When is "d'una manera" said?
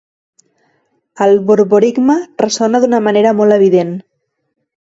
2.87-3.35